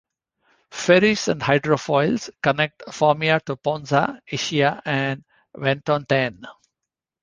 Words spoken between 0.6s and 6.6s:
Ferries and hydrofoils connect Formia to Ponza, Ischia and Ventotene.